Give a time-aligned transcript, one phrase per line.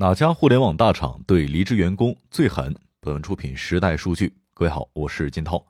[0.00, 2.72] 哪家互联网大厂对离职员工最狠？
[3.00, 4.32] 本文出品时代数据。
[4.54, 5.66] 各位好，我是金涛。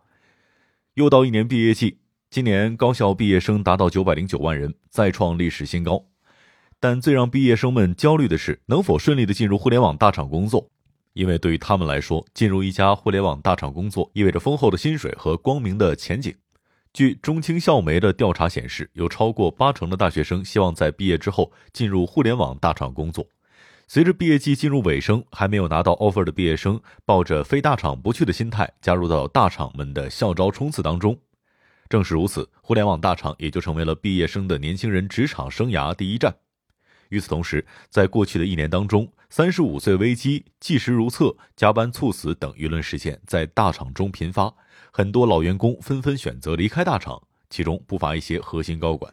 [0.96, 1.96] 又到一年毕业季，
[2.28, 6.04] 今年高校毕业生达到九百零九万人，再创历史新高。
[6.78, 10.68] 但最让毕业生们焦虑的是，能否顺利的进入互联网大厂工作？
[11.14, 16.34] 因为对于他们来说，进入一家互联网大厂工作，意味着丰厚的薪水和光明的前景。
[16.92, 23.26] 据中青校媒的调查显示，有超过八成的大学生希望在毕业之后进入互联网大厂工作。
[23.90, 31.18] 随着毕业季进入尾声，还没有拿到 offer 的毕业生，抱着非大厂不去的心态，加入到大厂们的校招冲刺当中。
[31.88, 36.36] 正是如此，互联网大厂也就成为了毕业生的年轻人职场生涯第一站。
[37.08, 44.54] 与此同时，在过去的一年当中，三十五岁危机、计时如厕、加班猝死等舆论事件在大厂中频发，
[44.92, 49.10] 很多老员工纷纷选择离开大厂，其中不乏一些核心高管。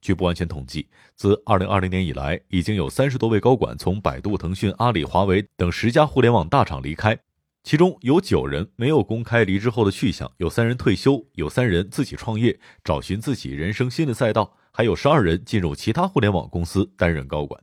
[0.00, 7.18] 据不完全统计，自2020年以来，已经有三十多位高管从百度、腾讯、阿里、华为等十家互联网大厂离开，
[7.62, 17.60] 其中有九人没有公开离职后的去向，有三人退休，有三人自己创业，找寻自己人生新的赛道，还有十二人进入其他互联网公司担任高管。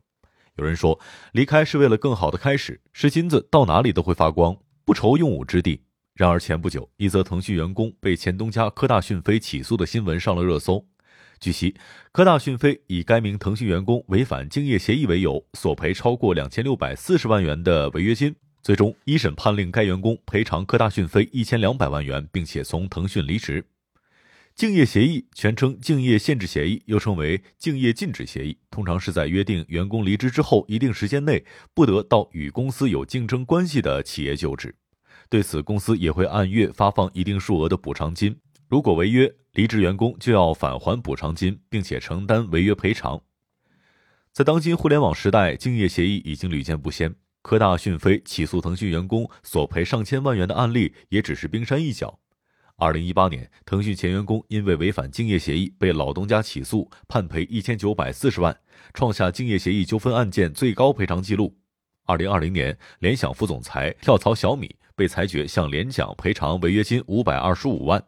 [0.56, 0.98] 有人说，
[1.32, 5.82] 离开是为了更好的开始，是金子到哪里都会发光，不愁用武之地。
[6.14, 10.82] 然而前不久，一则腾讯员工被前东家科大讯飞起诉的新闻上了热搜。
[11.38, 11.74] 据悉，
[12.12, 18.34] 科大讯飞以该名腾讯员工违反竞业协议为由，索赔超过两千六百四十万元的违约金。
[18.62, 23.64] 最终，一审判令该员工赔偿科大讯飞一千两百万元，并且从腾讯离职。
[24.56, 34.74] 竞业协议全称竞业限制协议，又称为竞业禁止协议，通常是在约定员工离职之后一定时间内，不得到与公司有竞争关系的企业就职。
[35.28, 38.34] 对此，公司也会按月发放一定数额的补偿金。
[38.68, 43.20] 如果违约，离职员工就要返还补偿金，并且承担违约赔偿。
[44.32, 47.14] 在当今互联网时代，竞业协议已经屡见不鲜。
[47.42, 52.18] 科大讯飞起诉腾讯员工索赔上千万元的案例也只是冰山一角。
[52.74, 58.54] 二零一八年，腾讯前员工因为违反竞业协议被老东家起诉，判赔一千九百四十万，
[58.92, 61.56] 创下竞业协议纠纷案件最高赔偿记录。
[62.04, 68.04] 二零二零年，联想副总裁跳槽小米，被裁决向联想赔偿违约金五百二十五万。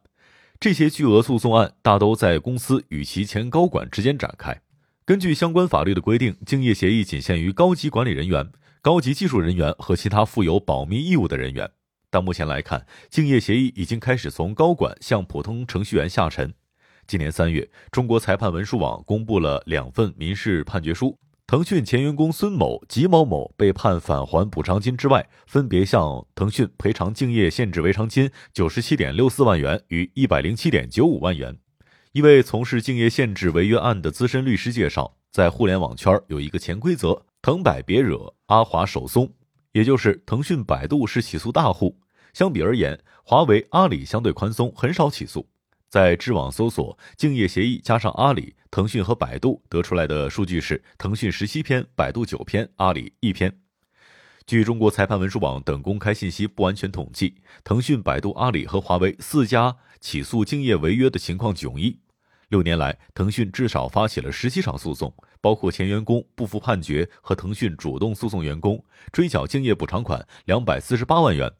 [0.60, 4.60] 这些巨额诉讼案大都在公司与其前高管之间展开。
[5.04, 8.50] 根据相关法律的规定，竞业协议仅限于高级管理人员、
[8.82, 11.70] 高级技术人员和其他负有保密义务的人员。
[12.10, 16.52] 但目前来看，竞业协议已经开始从高管向普通程序员下沉。
[17.06, 21.16] 今年三月，中国裁判文书网公布了两份民事判决书。
[21.50, 31.56] 腾讯前员工孙某、吉某某被判返还补偿金之外，分别向腾讯赔偿竞业限制赔偿金九十七点六四万元与一百零七点九五万元。
[32.12, 39.32] 一位从事竞业限制违约案的资深律师介绍，在互联网圈有一个潜规则：腾百别惹，阿华手松，
[39.72, 41.98] 也就是腾讯、百度是起诉大户，
[42.34, 45.48] 相比而言，华为、阿里相对宽松，很少起诉。
[45.88, 53.60] 在知网搜索“竞业协议”加上阿里、腾讯和百度得出来的数据是：腾讯十七篇，百度九篇，阿里一篇。
[54.46, 61.98] 据中国裁判文书网等公开信息不完全统计，腾讯、百度、阿里和华为四家起诉竞业违约的情况迥异。
[62.50, 71.50] 六年来，腾讯至少发起了十七场诉讼，包括前员工不服判决和腾讯主动诉讼员工，追缴竞业补偿款两百四十八万元，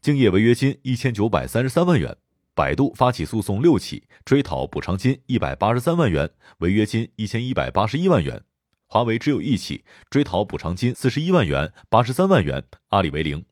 [0.00, 2.16] 竞业违约金一千九百三十三万元。
[2.58, 8.42] 百度发起诉讼六起，追讨补偿金一百八十三万元，违约金一千一百八十一万元。
[8.88, 12.64] 华为只有一起，追讨补偿金四十一万元，八十三万元。
[12.88, 13.44] 阿里为零。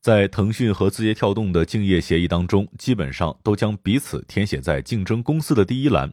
[0.00, 6.12] 在腾讯和字节跳动的竞业协议当中，基本上都将彼此填写在竞争公司的第一栏。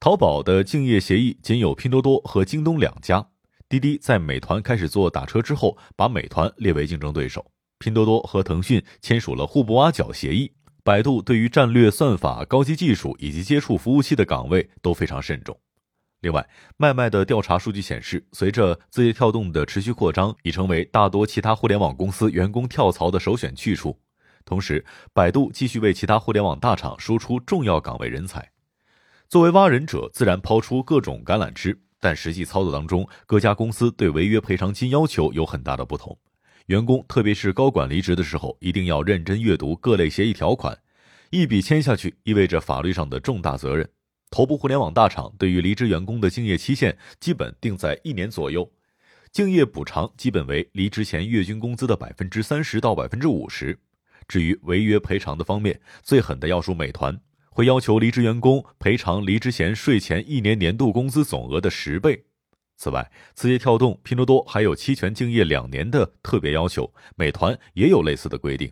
[0.00, 3.28] 淘宝的竞业协议仅有拼多多和京东两家。
[3.68, 7.44] 滴滴在美团开始做打车之后，把美团列为竞争对手。
[7.78, 10.50] 拼多多和腾讯签署了互不挖角协议。
[10.84, 15.58] 百度对于战略算法、高级技术以及接触服务器的岗位都非常慎重。
[16.20, 16.46] 另外，
[16.76, 23.98] 麦麦的调查数据显示，随着字节跳动的持续扩张，已成为大多其他互联网公司员工跳槽的首选去处。
[24.44, 24.84] 同时，
[25.14, 28.50] 百度继续为其他互联网大厂输出重要岗位人才。
[29.26, 36.18] 作为挖人者，自然抛出各种橄榄枝，但实际操作当中，各家公司对违约赔偿金要求有很大的不同。
[36.66, 40.78] 员工，特别是高管离职的时候，一定要认真阅读各类协议条款，
[41.30, 43.86] 一笔签下去意味着法律上的重大责任。
[44.30, 48.68] 头部互联网大厂对于离职员工的竞业期限基本定在一年左右，
[49.30, 53.78] 竞业补偿基本为离职前月均工资的百分之三十到百分之五十。
[54.26, 57.20] 至于违约赔偿的方面，最狠的要数美团，
[57.50, 62.24] 会要求离职员工赔偿离职前税前一年年度工资总额的十倍。
[62.84, 68.70] 此外，字节跳动、拼多多还有期权竞业两年的特别要求，美团也有类似的规定。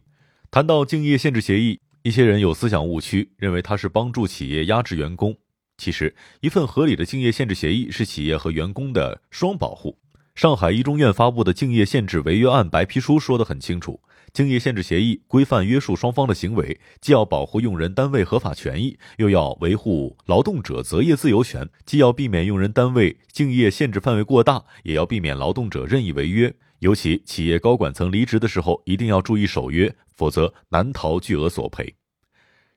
[0.51, 5.35] 谈到竞业限制协议，一些人有思想误区，认为它是帮助企业压制员工。
[5.79, 9.97] 其实，一份合理的竞业限制协议是企业和员工的双保护。
[10.35, 14.01] 上海一中院发布的竞业限制违约案白皮书说得很清楚。
[14.33, 26.53] 竞业限制协议规范约束双方的行为，既要保护用人单位合法权益，又要维护劳动者择业自由权；既要避免用人单位竞业限制范围过大，也要避免劳动者任意违约。
[26.79, 31.95] 尤其企业高管层离职的时候，一定要注意守约，否则难逃巨额索赔。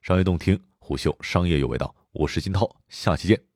[0.02, 3.55] 商业洞听，虎嗅商业有味道，我是金涛，下期见。